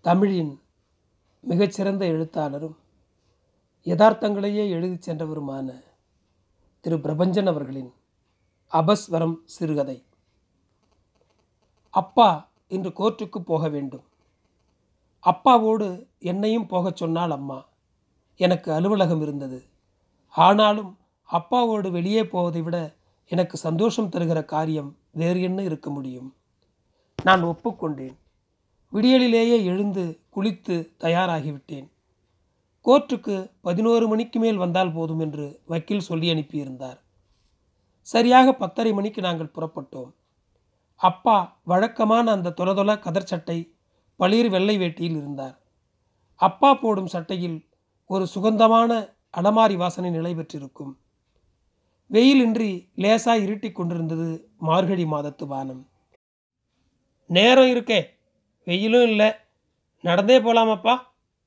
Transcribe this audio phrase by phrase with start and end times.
[0.00, 0.60] தமிழின்
[1.40, 2.76] மிகச்சிறந்த எழுத்தாளரும்
[3.84, 5.82] யதார்த்தங்களையே எழுதிச் சென்றவருமான
[6.80, 6.96] திரு.
[6.96, 7.92] பிரபஞ்சன் அவர்களின்
[8.72, 10.04] அபஸ்வரம் சிறுகதை.
[11.90, 14.04] அப்பா இன்று கோர்ட்டுக்கு போக வேண்டும்.
[15.22, 17.64] அப்பாவோடு என்னையும் போகச் சொன்னால் அம்மா
[18.36, 19.64] எனக்கு அலுவலகம் இருந்தது.
[20.28, 20.98] ஆனாலும்
[21.32, 22.94] அப்பாவோடு வெளியே போவதை விட
[23.26, 26.34] எனக்கு சந்தோஷம் தருகிற காரியம் வேறு என்ன இருக்க முடியும்?
[27.22, 28.16] நான் ஒப்புக்கொண்டேன்.
[28.92, 31.88] விடியலிலேயே எழுந்து குளித்து தயாராகிவிட்டேன்.
[32.84, 36.98] கோர்ட்டுக்கு பதினோரு மணிக்கு மேல் வந்தால் போதும் என்று வக்கீல் சொல்லி அனுப்பியிருந்தார்.
[38.00, 40.12] சரியாக பத்தரை மணிக்கு நாங்கள் புறப்பட்டோம்.
[40.96, 43.72] அப்பா வழக்கமான அந்த தொலதொல கதர் சட்டை
[44.16, 45.60] பளிர் வெள்ளை வேட்டியில் இருந்தார்.
[46.34, 47.68] அப்பா போடும் சட்டையில்
[48.06, 50.98] ஒரு சுகந்தமான அடமாரி வாசனை நிலை பெற்றிருக்கும்.
[52.10, 55.88] வெயிலின்றி லேசாக இருட்டி கொண்டிருந்தது மார்கழி மாதத்து வானம்.
[57.26, 58.16] நேரம் இருக்கே
[58.68, 59.32] வெயிலும் இல்லை.
[60.00, 60.94] நடந்தே போலாமப்பா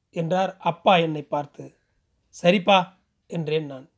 [0.09, 1.77] என்றார் அப்பா என்னை பார்த்து.
[2.36, 2.77] சரிப்பா
[3.27, 3.89] என்றேன் நான்.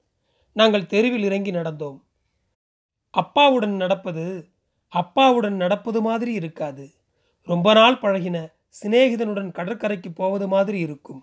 [0.51, 1.99] நாங்கள் தெருவில் இறங்கி நடந்தோம்.
[3.09, 4.25] அப்பாவுடன் நடப்பது
[4.87, 6.93] அப்பாவுடன் நடப்பது மாதிரி இருக்காது.
[7.41, 8.37] ரொம்ப நாள் பழகின
[8.83, 11.21] சிநேகிதனுடன் கடற்கரைக்கு போவது மாதிரி இருக்கும்.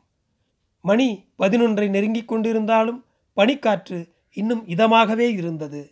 [0.84, 3.00] மணி பதினொன்றை நெருங்கிக் கொண்டிருந்தாலும்
[3.36, 3.98] பனிக்காற்று
[4.36, 5.82] இன்னும் இதமாகவே இருந்தது.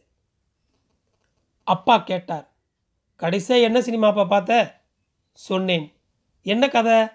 [1.67, 2.47] அப்பா கேட்டார்
[3.17, 4.53] கடைசியாக என்ன சினிமாப்பா பார்த்த?
[5.33, 5.87] சொன்னேன்.
[6.43, 7.07] என்ன கதை?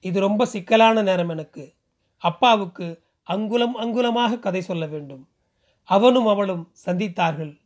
[0.00, 1.74] இது ரொம்ப சிக்கலான நேரம் எனக்கு.
[2.18, 5.28] அப்பாவுக்கு அங்குலம் அங்குலமாக கதை சொல்ல வேண்டும்.
[5.84, 7.60] அவனும் அவளும் சந்தித்தார்கள்.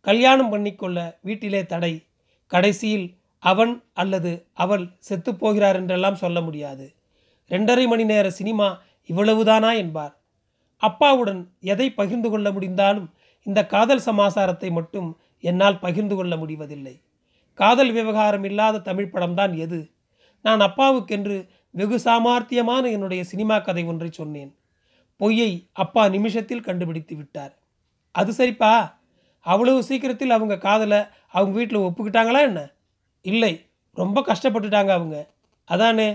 [0.00, 2.06] கல்யாணம் பண்ணிக்கொள்ள வீட்டிலே தடை.
[2.46, 6.94] கடைசியில் அவன் அல்லது அவள் செத்துப்போகிறார் என்றெல்லாம் சொல்ல முடியாது.
[7.48, 10.16] ரெண்டரை மணி நேர சினிமா இவ்வளவுதானா என்பார்.
[10.76, 17.00] அப்பாவுடன் எதை பகிர்ந்து கொள்ள முடிந்தாலும் இந்த காதல் சமாசாரத்தை மட்டும் என்னால் பகிர்ந்து கொள்ள முடிவதில்லை.
[17.54, 19.90] காதல் விவகாரம் இல்லாத தமிழ் படம்தான் எது?
[20.42, 24.56] நான் அப்பாவுக்கென்று வெகு சாமார்த்தியமான என்னுடைய சினிமா கதை ஒன்றை சொன்னேன்.
[25.16, 27.58] பொய்யை அப்பா நிமிஷத்தில் கண்டுபிடித்து விட்டார்.
[28.10, 28.92] அது சரிப்பா.
[29.40, 32.70] அவ்வளவு சீக்கிரத்தில் அவங்க காதலை அவங்க வீட்டில் ஒப்புக்கிட்டாங்களா என்ன?
[33.22, 33.66] இல்லை.
[33.92, 35.30] ரொம்ப கஷ்டப்பட்டுட்டாங்க அவங்க.
[35.64, 36.10] அதானே.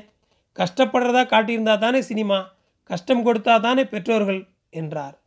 [0.55, 2.51] கஷ்டப்படுறதா காட்டியிருந்தா தானே சினிமா.
[2.83, 5.19] கஷ்டம் கொடுத்தா தானே பெற்றோர்கள் என்றார்.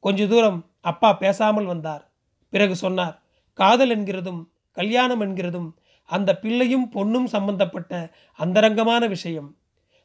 [0.00, 2.10] கொஞ்ச தூரம் அப்பா பேசாமல் வந்தார்.
[2.50, 3.22] பிறகு சொன்னார்
[3.54, 5.70] காதல் என்கிறதும் கல்யாணம் என்கிறதும்
[6.10, 7.92] அந்த பிள்ளையும் பொண்ணும் சம்பந்தப்பட்ட
[8.38, 9.48] அந்தரங்கமான விஷயம்.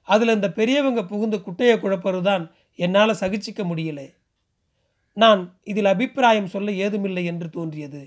[0.08, 2.44] அதில் இந்த பெரியவங்க புகுந்து குட்டையை குழப்பது தான்
[2.80, 4.08] என்னால் சகிச்சிக்க முடியலை.
[5.18, 8.02] நான் இதில் அபிப்பிராயம் சொல்ல ஏதுமில்லை என்று தோன்றியது.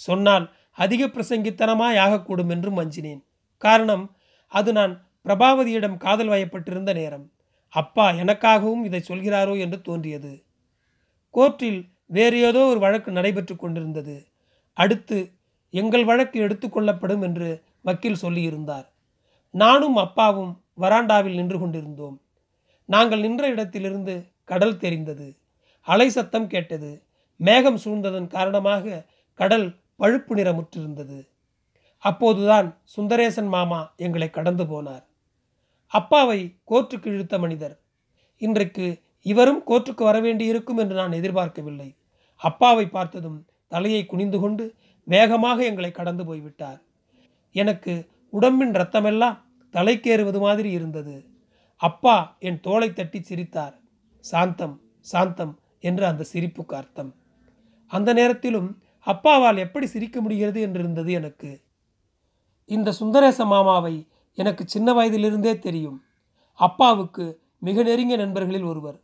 [0.00, 0.46] சொன்னால்
[0.78, 3.22] அதிக பிரசங்கித்தனமாய் ஆகக்கூடும் என்றும் அஞ்சினேன்
[3.62, 4.04] காரணம்
[4.52, 4.92] அது நான்
[5.24, 7.26] பிரபாவதியிடம் காதல் வயப்பட்டிருந்த நேரம்.
[7.72, 10.32] அப்பா எனக்காகவும் இதை சொல்கிறாரோ என்று தோன்றியது.
[11.34, 14.16] கோர்ட்டில் வேறு ஏதோ ஒரு வழக்கு நடைபெற்று கொண்டிருந்தது.
[14.76, 15.18] அடுத்து
[15.70, 18.86] எங்கள் வழக்கு எடுத்துக்கொள்ளப்படும் என்று வக்கீல் சொல்லியிருந்தார்.
[19.50, 22.20] நானும் அப்பாவும் வராண்டாவில் நின்று கொண்டிருந்தோம்.
[22.84, 25.36] நாங்கள் நின்ற இடத்திலிருந்து கடல் தெரிந்தது.
[25.80, 27.02] அலை சத்தம் கேட்டது.
[27.36, 31.28] மேகம் சூழ்ந்ததன் காரணமாக கடல் பழுப்பு நிறமுற்றிருந்தது.
[31.98, 35.04] அப்போதுதான் சுந்தரேசன் மாமா எங்களை கடந்து போனார்.
[35.86, 37.80] அப்பாவை கோர்ட்டுக்கு இழுத்த மனிதர்.
[38.38, 41.96] இன்றைக்கு இவரும் கோர்ட்டுக்கு வரவேண்டியிருக்கும் என்று நான் எதிர்பார்க்கவில்லை.
[42.36, 44.74] அப்பாவை பார்த்ததும் தலையை குனிந்து கொண்டு
[45.04, 46.82] வேகமாக எங்களை கடந்து போய்விட்டார்.
[47.52, 49.38] எனக்கு உடம்பின் ரத்தமெல்லாம்
[49.72, 51.26] தலைக்கேறுவது மாதிரி இருந்தது.
[51.76, 53.78] அப்பா என் தோலை தட்டி சிரித்தார்.
[54.20, 57.14] சாந்தம் சாந்தம் என்று அந்த சிரிப்புக்கு அர்த்தம்.
[57.86, 61.60] அந்த நேரத்திலும் அப்பாவால் எப்படி சிரிக்க முடிகிறது என்றிருந்தது எனக்கு.
[62.64, 66.02] இந்த சுந்தரேச மாமாவை எனக்கு சின்ன வயதிலிருந்தே தெரியும்.
[66.54, 69.00] அப்பாவுக்கு மிக நெருங்கிய நண்பர்களில் ஒருவர்.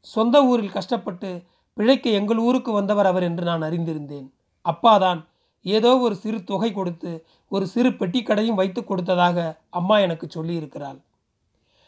[0.00, 1.42] சொந்த ஊரில் கஷ்டப்பட்டு
[1.74, 4.30] பிழைக்க எங்கள் ஊருக்கு வந்தவர் அவர் என்று நான் அறிந்திருந்தேன்.
[4.64, 5.24] அப்பாதான்
[5.62, 11.02] ஏதோ ஒரு சிறு தொகை கொடுத்து ஒரு சிறு பெட்டிக்கடையும் வைத்து கொடுத்ததாக அம்மா எனக்கு சொல்லியிருக்கிறாள்.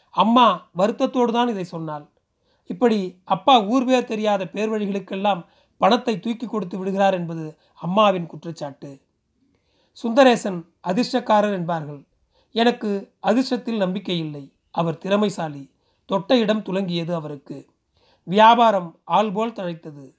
[0.09, 2.09] அம்மா வருத்தத்தோடு தான் இதை சொன்னாள்.
[2.65, 5.45] இப்படி அப்பா ஊர்வே தெரியாத பேர் வழிகளுக்கெல்லாம்
[5.77, 9.01] பணத்தை தூக்கி கொடுத்து விடுகிறார் என்பது அம்மாவின் குற்றச்சாட்டு.
[9.91, 12.07] சுந்தரேசன் அதிர்ஷ்டக்காரர் என்பார்கள்.
[12.51, 14.53] எனக்கு அதிர்ஷ்டத்தில் நம்பிக்கை இல்லை.
[14.71, 15.71] அவர் திறமைசாலி.
[16.05, 17.69] தொட்ட இடம் துலங்கியது அவருக்கு.
[18.23, 20.14] வியாபாரம் ஆள்போல் தழைத்தது.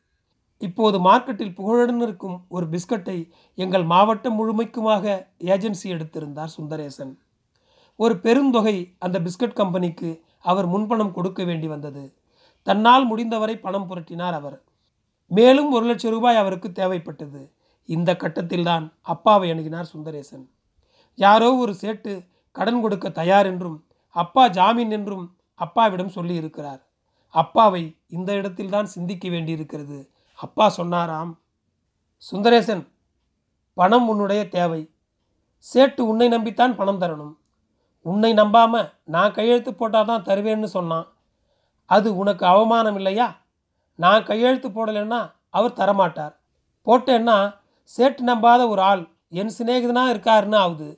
[0.60, 5.04] இப்போது மார்க்கெட்டில் புகழுடன் இருக்கும் ஒரு பிஸ்கட்டை எங்கள் மாவட்டம் முழுமைக்குமாக
[5.44, 7.12] ஏஜென்சி எடுத்திருந்தார் சுந்தரேசன்.
[7.96, 12.14] ஒரு பெருந்தொகை அந்த பிஸ்கட் கம்பெனிக்கு அவர் முன்பணம் கொடுக்க வேண்டி வந்தது.
[12.62, 14.62] தன்னால் முடிந்தவரை பணம் புரட்டினார் அவர்.
[15.26, 17.50] மேலும் ஒரு லட்சம் ரூபாய் அவருக்கு தேவைப்பட்டது.
[17.84, 20.44] இந்த கட்டத்தில்தான் அப்பாவை அணுகினார் சுந்தரேசன்.
[21.14, 22.12] யாரோ ஒரு சேட்டு
[22.56, 23.78] கடன் கொடுக்க தயார் என்றும்
[24.16, 25.24] அப்பா ஜாமீன் என்றும்
[25.54, 26.80] அப்பாவிடம் சொல்லி இருக்கிறார்
[27.34, 29.98] அப்பாவை இந்த இடத்தில்தான் சிந்திக்க வேண்டியிருக்கிறது.
[30.38, 31.32] அப்பா சொன்னாராம்
[32.28, 32.84] சுந்தரேசன்
[33.78, 34.82] பணம் உன்னுடைய தேவை.
[35.66, 37.34] சேட்டு உன்னை நம்பித்தான் பணம் தரணும்.
[38.06, 38.82] உன்னை நம்பாம
[39.14, 41.06] நான் கையெழுத்து போட்டால் தான் தருவேன்னு சொன்னான்.
[41.90, 43.28] அது உனக்கு அவமானம் இல்லையா?
[43.98, 46.34] நான் கையெழுத்து போடலைன்னா அவர் தரமாட்டார்.
[46.86, 47.36] போட்டேன்னா
[47.90, 49.04] சேட்டு நம்பாத ஒரு ஆள்
[49.40, 50.88] என் சிநேகிதனாக இருக்காருன்னு ஆகுது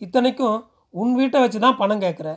[0.00, 0.58] இத்தனைக்கும்
[0.94, 2.28] உன் வீட்டை வச்சு தான் பணம் கேட்குற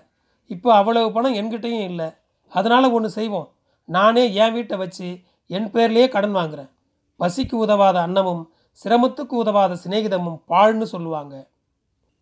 [0.51, 2.09] இப்போ அவ்வளவு பணம் என்கிட்டையும் இல்லை.
[2.51, 3.47] அதனால் ஒன்று செய்வோம்.
[3.89, 5.07] நானே என் வீட்டை வச்சு
[5.49, 6.71] என் பேர்லேயே கடன் வாங்குறேன்.
[7.19, 8.43] பசிக்கு உதவாத அன்னமும்
[8.79, 11.49] சிரமத்துக்கு உதவாத சிநேகிதமும் பாழ்னு சொல்லுவாங்க.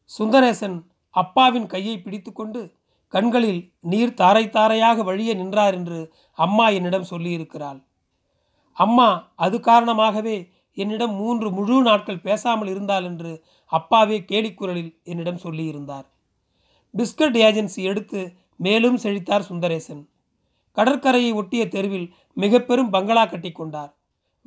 [0.06, 0.78] சுந்தரேசன்
[1.10, 2.62] அப்பாவின் கையை பிடித்துக்கொண்டு
[3.08, 6.00] கண்களில் நீர் தாரை தாரையாக வழிய நின்றார் என்று
[6.32, 7.80] அம்மா என்னிடம் சொல்லியிருக்கிறாள்.
[8.78, 16.06] அம்மா அது காரணமாகவே என்னிடம் மூன்று முழு நாட்கள் பேசாமல் இருந்தாள் என்று அப்பாவே கேலிக்குரலில் என்னிடம் சொல்லியிருந்தார்.
[16.94, 18.22] பிஸ்கட் ஏஜென்சி எடுத்து
[18.56, 20.04] மேலும் செழித்தார் சுந்தரேசன்.
[20.78, 23.96] கடற்கரையை ஒட்டிய தெருவில் மிக பெரும் பங்களா கட்டி கொண்டார்.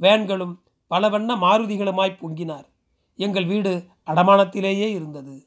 [0.01, 0.55] வேன்களும்
[0.87, 2.67] பல வண்ண மாருதிகளுமாய் பொங்கினார்.
[3.17, 5.47] எங்கள் வீடு அடமானத்திலேயே இருந்தது.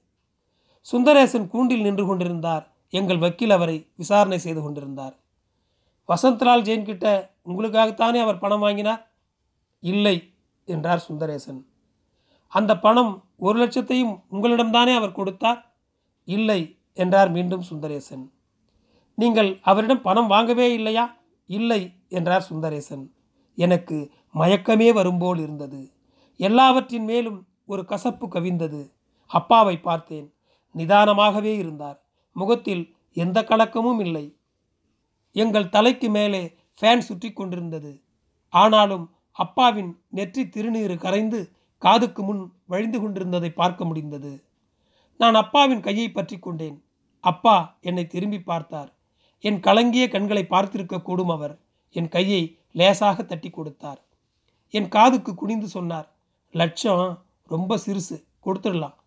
[0.82, 2.72] சுந்தரேசன் கூண்டில் நின்று கொண்டிருந்தார்.
[2.90, 5.16] எங்கள் வக்கீல் அவரை விசாரணை செய்து கொண்டிருந்தார்.
[6.08, 9.12] வசந்த்லால் ஜெயின் கிட்ட உங்களுக்காகத்தானே அவர் பணம் வாங்கினார்?
[9.80, 10.34] இல்லை
[10.66, 11.66] என்றார் சுந்தரேசன்.
[12.48, 15.74] அந்த பணம் ஒரு லட்சத்தையும் உங்களிடம்தானே அவர் கொடுத்தார்?
[16.26, 18.32] இல்லை என்றார் மீண்டும் சுந்தரேசன்.
[19.20, 21.06] நீங்கள் அவரிடம் பணம் வாங்கவே இல்லையா?
[21.50, 23.06] இல்லை என்றார் சுந்தரேசன்.
[23.58, 23.98] எனக்கு
[24.36, 25.82] மயக்கமே வரும்போல் இருந்தது.
[26.40, 28.82] எல்லாவற்றின் மேலும் ஒரு கசப்பு கவிந்தது.
[29.30, 30.28] அப்பாவை பார்த்தேன்.
[30.76, 31.98] நிதானமாகவே இருந்தார்.
[32.36, 32.84] முகத்தில்
[33.18, 34.26] எந்த கலக்கமும் இல்லை.
[35.36, 36.42] எங்கள் தலைக்கு மேலே
[36.80, 37.92] ஃபேன் சுற்றி கொண்டிருந்தது.
[38.54, 41.40] ஆனாலும் அப்பாவின் நெற்றி திருநீறு கரைந்து
[41.82, 44.32] காதுக்கு முன் வழிந்து கொண்டிருந்ததை பார்க்க முடிந்தது.
[45.20, 46.78] நான் அப்பாவின் கையை பற்றி கொண்டேன்.
[47.24, 48.92] அப்பா என்னை திரும்பி பார்த்தார்.
[49.48, 51.56] என் கலங்கிய கண்களை பார்த்திருக்க கூடும் அவர்.
[51.96, 52.42] என் கையை
[52.80, 54.00] லேசாக தட்டி கொடுத்தார்.
[54.74, 56.08] என் காதுக்கு குனிந்து சொன்னார்
[56.54, 57.06] லட்சம்
[57.54, 58.98] ரொம்ப சிறுசு கொடுத்துடலாம்.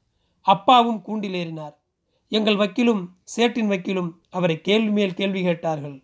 [0.47, 1.75] அப்பாவும் கூண்டில் ஏறினார்.
[2.33, 3.03] எங்கள் வக்கீலும்
[3.35, 5.97] சேட்டின் வக்கீலும் அவரை கேள்வி மேல் கேள்வி கேட்டார்கள்.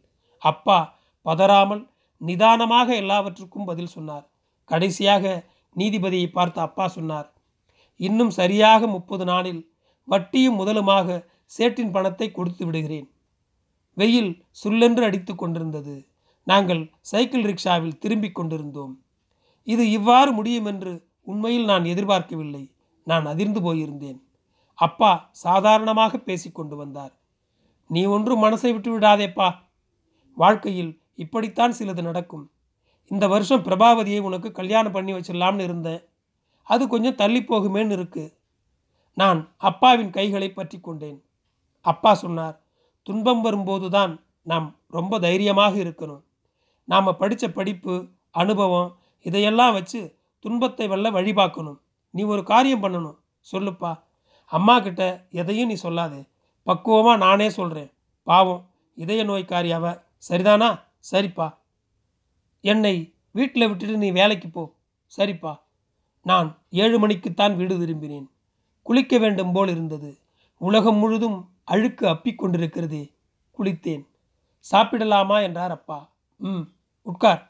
[0.42, 0.78] அப்பா
[1.26, 1.82] பதறாமல்
[2.20, 4.24] நிதானமாக எல்லாவற்றுக்கும் பதில் சொன்னார்.
[4.70, 5.24] கடைசியாக
[5.76, 7.28] நீதிபதியை பார்த்த அப்பா சொன்னார்
[8.00, 9.62] இன்னும் சரியாக முப்பது நாளில்
[10.08, 11.16] வட்டியும் முதலுமாக
[11.52, 13.08] சேட்டின் பணத்தை கொடுத்து விடுகிறேன்.
[13.98, 16.06] வெயில் சுல்லென்று அடித்து கொண்டிருந்தது.
[16.44, 18.94] நாங்கள் சைக்கிள் ரிக்ஷாவில் திரும்பிக் கொண்டிருந்தோம்.
[19.64, 20.92] இது இவ்வாறு முடியும் என்று
[21.22, 22.70] உண்மையில் நான் எதிர்பார்க்கவில்லை.
[23.04, 24.18] நான் அதிர்ந்து போயிருந்தேன்.
[24.74, 27.14] அப்பா சாதாரணமாக பேசிக்கொண்டு வந்தார்.
[27.86, 29.48] நீ ஒன்றும் மனசை விட்டு விடாதேப்பா.
[30.34, 32.50] வாழ்க்கையில் இப்படித்தான் சிலது நடக்கும்.
[33.10, 36.02] இந்த வருஷம் பிரபாவதியை உனக்கு கல்யாணம் பண்ணி வச்சிடலாம்னு இருந்தேன்.
[36.62, 38.24] அது கொஞ்சம் தள்ளி போகுமேன்னு இருக்கு.
[39.14, 41.20] நான் அப்பாவின் கைகளை பற்றி கொண்டேன்.
[41.84, 42.56] அப்பா சொன்னார்
[43.08, 44.12] துன்பம் வரும்போது தான்
[44.50, 44.66] நாம்
[44.96, 46.22] ரொம்ப தைரியமாக இருக்கணும்.
[46.88, 47.94] நாம் படித்த படிப்பு
[48.30, 48.90] அனுபவம்
[49.26, 50.00] இதையெல்லாம் வச்சு
[50.44, 51.78] துன்பத்தை வெல்ல வழி பார்க்கணும்
[52.14, 53.16] நீ ஒரு காரியம் பண்ணணும்.
[53.52, 53.92] சொல்லுப்பா.
[54.52, 55.02] அம்மா கிட்ட
[55.40, 56.20] எதையும் நீ சொல்லாதே.
[56.66, 57.90] பக்குவமாக நானே சொல்கிறேன்
[58.26, 58.62] பாவம்
[58.94, 59.86] இதய நோய்க்காரி அவ
[60.28, 60.68] சரிதானா?
[61.10, 61.46] சரிப்பா.
[62.64, 62.94] என்னை
[63.32, 64.62] வீட்டில் விட்டுட்டு நீ வேலைக்கு போ.
[65.16, 65.52] சரிப்பா.
[66.26, 66.48] நான்
[66.82, 68.26] ஏழு மணிக்குத்தான் வீடு திரும்பினேன்.
[68.82, 70.10] குளிக்க வேண்டும் போல் இருந்தது.
[70.60, 71.38] உலகம் முழுதும்
[71.68, 73.02] அழுக்கு அப்பிக்கொண்டிருக்கிறதே
[73.58, 74.04] குளித்தேன்.
[74.72, 75.36] சாப்பிடலாமா?
[75.42, 75.98] என்றார் அப்பா.
[76.40, 76.64] ம்
[77.06, 77.42] உட்கார்.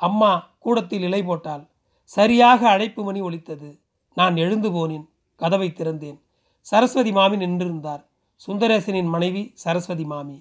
[0.00, 1.64] அம்மா கூடத்தில் இலை போட்டாள்.
[2.10, 3.70] சரியாக அழைப்பு மணி ஒலித்தது.
[4.16, 5.06] நான் எழுந்து போனேன்.
[5.40, 6.18] கதவை திறந்தேன்.
[6.66, 8.02] சரஸ்வதி மாமி நின்றிருந்தார்.
[8.46, 10.36] சுந்தரேசனின் மனைவி சரஸ்வதி மாமி.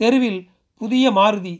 [0.00, 0.40] தெருவில்
[0.80, 1.54] புதிய மாருதி.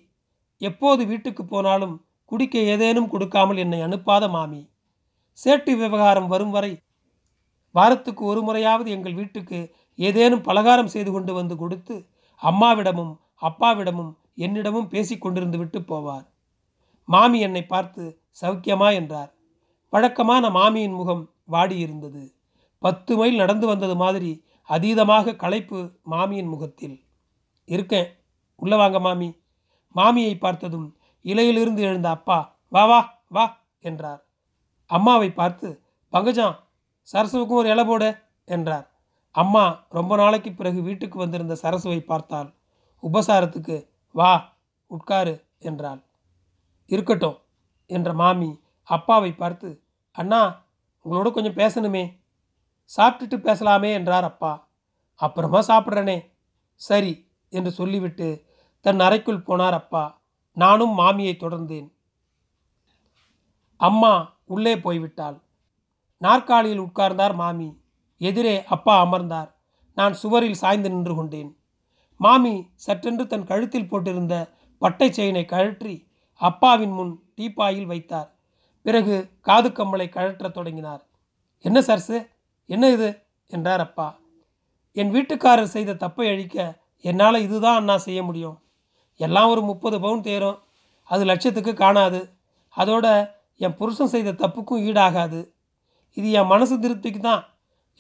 [0.61, 4.61] எப்போது வீட்டுக்கு போனாலும் குடிக்க ஏதேனும் கொடுக்காமல் என்னை அனுப்பாத மாமி.
[5.38, 6.73] சேட்டு விவகாரம் வரும் வரை
[7.75, 9.59] வாரத்துக்கு ஒரு முறையாவது எங்கள் வீட்டுக்கு
[9.99, 12.09] ஏதேனும் பலகாரம் செய்து கொண்டு வந்து கொடுத்து
[12.43, 16.26] அம்மாவிடமும் அப்பாவிடமும் என்னிடமும் பேசி கொண்டிருந்து விட்டு போவார்.
[17.05, 18.95] மாமி என்னை பார்த்து சௌக்கியமா?
[18.95, 19.35] என்றார்.
[19.90, 22.35] வழக்கமான மாமியின் முகம் வாடியிருந்தது.
[22.78, 27.05] பத்து மைல் நடந்து வந்தது மாதிரி அதீதமாக களைப்பு மாமியின் முகத்தில்.
[27.64, 28.09] இருக்கேன்.
[28.57, 29.28] உள்ள வாங்க மாமி.
[29.95, 33.45] மாமியை பார்த்ததும் இலையிலிருந்து எழுந்த அப்பா வா வா வா
[33.78, 34.23] என்றார்.
[34.87, 36.47] அம்மாவை பார்த்து பங்கஜா
[37.12, 38.09] சரசுவுக்கும் ஒரு இலை போடு
[38.45, 38.87] என்றார்.
[39.35, 42.54] அம்மா ரொம்ப நாளைக்கு பிறகு வீட்டுக்கு வந்திருந்த சரசுவை பார்த்தாள்.
[43.02, 43.76] உபசாரத்துக்கு
[44.14, 44.32] வா
[44.87, 46.00] உட்காரு என்றாள்.
[46.87, 47.38] இருக்கட்டும்
[47.87, 48.50] என்ற மாமி
[48.88, 49.68] அப்பாவை பார்த்து
[50.16, 50.66] அண்ணா
[51.04, 52.04] உங்களோட கொஞ்சம் பேசணுமே.
[52.90, 54.68] சாப்பிட்டுட்டு பேசலாமே என்றார் அப்பா.
[55.14, 56.18] அப்புறமா சாப்பிட்றனே.
[56.75, 57.12] சரி
[57.52, 58.28] என்று சொல்லிவிட்டு
[58.80, 60.04] தன் அறைக்குள் போனார் அப்பா.
[60.56, 61.88] நானும் மாமியை தொடர்ந்தேன்.
[63.80, 64.12] அம்மா
[64.44, 65.37] உள்ளே போய்விட்டாள்.
[66.20, 67.68] நாற்காலியில் உட்கார்ந்தார் மாமி.
[68.18, 69.54] எதிரே அப்பா அமர்ந்தார்.
[69.94, 71.56] நான் சுவரில் சாய்ந்து நின்று கொண்டேன்.
[72.16, 74.48] மாமி சற்றென்று தன் கழுத்தில் போட்டிருந்த
[74.78, 78.34] பட்டை செயினை கழற்றி அப்பாவின் முன் டீப்பாயில் வைத்தார்.
[78.82, 81.06] பிறகு காது கம்மலை கழற்றத் தொடங்கினார்.
[81.58, 82.28] என்ன சர்ஸு
[82.66, 83.22] என்ன இது?
[83.46, 84.18] என்றார் அப்பா.
[84.92, 88.58] என் வீட்டுக்காரர் செய்த தப்பை அழிக்க என்னால் இதுதான் அண்ணா செய்ய முடியும்.
[89.16, 90.58] எல்லாம் ஒரு முப்பது பவுன் தேரும்.
[91.04, 92.32] அது லட்சத்துக்கு காணாது.
[92.76, 95.50] அதோட என் புருஷன் செய்த தப்புக்கும் ஈடாகாது.
[96.14, 97.44] இது என் மனசு திருப்திக்கு தான்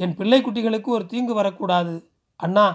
[0.00, 1.94] என் பிள்ளை குட்டிகளுக்கு ஒரு தீங்கு வரக்கூடாது.
[2.40, 2.66] அண்ணா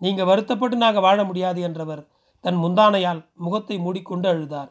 [0.00, 2.02] நீங்கள் வருத்தப்பட்டு நாங்கள் வாழ முடியாது என்றவர்
[2.44, 4.70] தன் முந்தானையால் முகத்தை மூடிக்கொண்டு அழுதார்.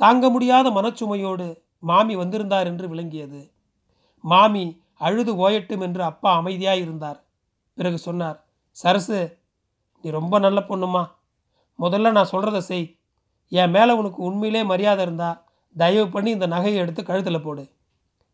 [0.00, 1.46] தாங்க முடியாத மனச்சுமையோடு
[1.90, 3.40] மாமி வந்திருந்தார் என்று விளங்கியது.
[4.24, 4.64] மாமி
[5.06, 7.18] அழுது ஓயட்டும் என்று அப்பா அமைதியாக இருந்தார்
[7.78, 8.38] பிறகு சொன்னார்
[8.76, 9.20] சரசு
[10.04, 11.02] நீ ரொம்ப நல்ல பொண்ணுமா
[11.78, 12.86] முதல்ல நான் சொல்கிறத செய்.
[13.52, 15.30] என் மேலே உனக்கு உண்மையிலே மரியாதை இருந்தா
[15.76, 17.64] தயவு பண்ணி இந்த நகையை எடுத்து கழுத்தில் போடு.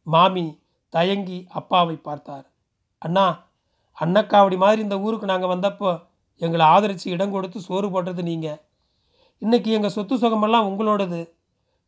[0.07, 0.47] மாமி
[0.95, 2.47] தயங்கி அப்பாவை பார்த்தார்.
[3.03, 3.27] அண்ணா
[3.99, 5.91] அன்னக்காவடி மாதிரி இந்த ஊருக்கு நாங்கள் வந்தப்போ
[6.41, 8.61] எங்களை ஆதரித்து இடம் கொடுத்து சோறு போட்டது நீங்கள்
[9.43, 11.21] இன்றைக்கி எங்கள் சொத்து சுகமெல்லாம் உங்களோடது.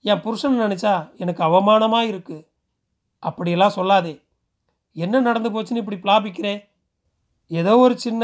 [0.04, 2.46] என் புருஷன் நினச்சா எனக்கு அவமானமாக இருக்குது
[3.22, 4.14] அப்படியெல்லாம் சொல்லாதே.
[4.96, 6.60] என்ன நடந்து போச்சுன்னு இப்படி பிளாபிக்கிறேன்
[7.50, 8.22] ஏதோ ஒரு சின்ன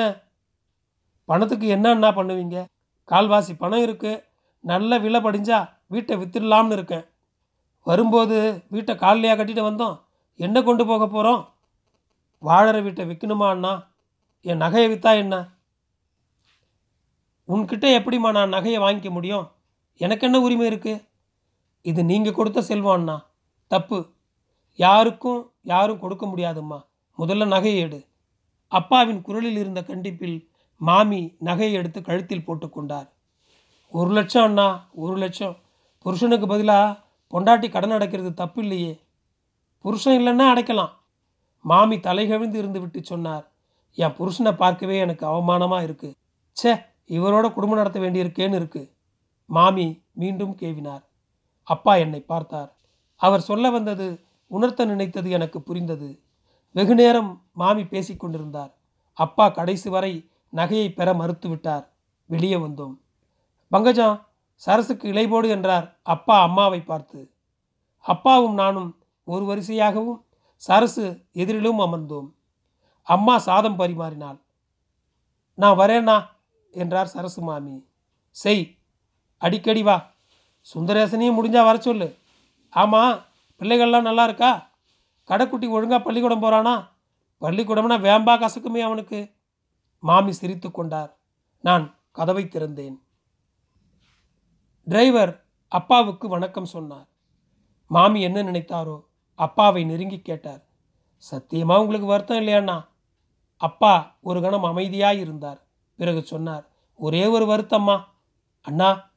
[1.29, 2.59] பணத்துக்கு என்னன்னா பண்ணுவீங்க?
[3.09, 4.23] கால்வாசி பணம் இருக்குது
[4.65, 5.59] நல்ல விலை படிஞ்சா
[5.95, 7.05] வீட்டை வித்துடலாம்னு இருக்கேன்.
[7.87, 8.37] வரும்போது
[8.75, 9.97] வீட்டை காலையாக கட்டிட்டு வந்தோம்.
[10.41, 11.43] என்ன கொண்டு போக போகிறோம்
[12.43, 13.91] வாழற வீட்டை விற்கணுமா அண்ணா?
[14.41, 15.49] என் நகையை விற்றா என்ன?
[17.49, 19.51] உன்கிட்ட எப்படிம்மா நான் நகையை வாங்கிக்க முடியும்?
[19.97, 21.09] எனக்கு என்ன உரிமை இருக்குது
[21.83, 23.27] இது நீங்கள் கொடுத்த செல்வம் அண்ணா.
[23.67, 24.13] தப்பு.
[24.75, 26.85] யாருக்கும் யாரும் கொடுக்க முடியாதும்மா.
[27.19, 28.07] முதல்ல நகையை எடு.
[28.69, 33.09] அப்பாவின் குரலில் இருந்த கண்டிப்பில் மாமி நகையை எடுத்து கழுத்தில் போட்டுக்கொண்டார்
[33.91, 35.57] ஒரு லட்சம் அண்ணா ஒரு லட்சம்.
[35.99, 39.01] புருஷனுக்கு பதிலாக பொண்டாட்டி கடன் அடைக்கிறது தப்பு இல்லையே.
[39.79, 40.93] புருஷன் இல்லைன்னா அடைக்கலாம்.
[41.71, 43.45] மாமி தலைகவிழ்ந்து இருந்து விட்டு சொன்னார்
[43.99, 46.11] என் புருஷனை பார்க்கவே எனக்கு அவமானமாக இருக்கு.
[46.57, 46.73] ச்சே
[47.09, 48.83] இவரோட குடும்பம் நடத்த வேண்டியிருக்கேன்னு இருக்கு.
[49.51, 51.03] மாமி மீண்டும் கேவினார்.
[51.63, 52.71] அப்பா என்னை பார்த்தார்.
[53.21, 54.07] அவர் சொல்ல வந்தது
[54.51, 56.09] உணர்த்த நினைத்தது எனக்கு புரிந்தது.
[56.75, 58.73] வெகு நேரம் மாமி பேசிக் கொண்டிருந்தார்.
[59.19, 60.13] அப்பா கடைசி வரை
[60.53, 61.85] நகையை பெற மறுத்துவிட்டார்
[62.31, 62.95] வெளியே வந்தோம்.
[63.73, 64.09] பங்கஜா
[64.63, 67.21] சரசுக்கு இலைபோடு என்றார் அப்பா அம்மாவை பார்த்து.
[68.05, 68.91] அப்பாவும் நானும்
[69.29, 70.21] ஒரு வரிசையாகவும்
[70.57, 72.33] சரசு எதிரிலும் அமர்ந்தோம்.
[73.03, 74.41] அம்மா சாதம் பரிமாறினாள்.
[75.55, 76.27] நான் வரேனா
[76.71, 77.89] என்றார் சரசு மாமி.
[78.31, 78.79] செய்
[79.39, 80.13] அடிக்கடி வா.
[80.75, 82.19] சுந்தரேசனையும் முடிஞ்சா வர சொல்லு.
[82.71, 83.25] ஆமாம்
[83.59, 84.71] பிள்ளைகள்லாம் நல்லா இருக்கா?
[85.29, 86.93] கடைக்குட்டி ஒழுங்காக பள்ளிக்கூடம் போகிறானா
[87.41, 89.35] பள்ளிக்கூடம்னா வேம்பா கசக்குமே அவனுக்கு.
[89.99, 91.19] மாமி சிரித்து கொண்டார்.
[91.61, 93.01] நான் கதவை திறந்தேன்.
[94.85, 97.09] டிரைவர் அப்பாவுக்கு வணக்கம் சொன்னார்.
[97.87, 99.06] மாமி என்ன நினைத்தாரோ?
[99.39, 100.63] அப்பாவை நெருங்கி கேட்டார்.
[101.17, 102.85] சத்தியமாக உங்களுக்கு வருத்தம் இல்லையாண்ணா?
[103.57, 105.61] அப்பா ஒரு கணம் அமைதியாக இருந்தார்.
[105.97, 106.65] பிறகு சொன்னார்
[106.95, 108.05] ஒரே ஒரு வருத்தம்மா.
[108.63, 109.11] அண்ணா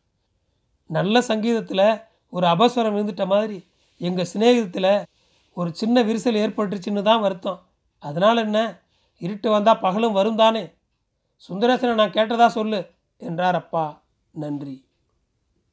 [0.86, 5.06] நல்ல சங்கீதத்தில் ஒரு அபஸ்வரம் இருந்துட்ட மாதிரி எங்கள் சிநேகிதத்தில்
[5.54, 7.60] ஒரு சின்ன விரிசல் ஏற்பட்டுருச்சுன்னு தான் வருத்தம்.
[8.00, 8.82] அதனால் என்ன?
[9.18, 10.74] இருட்டு வந்தால் பகலும் வரும் தானே
[11.50, 14.04] சுந்தரேசனை நான் கேட்டதா சொல்லு என்றார் அப்பா.
[14.32, 14.89] நன்றி.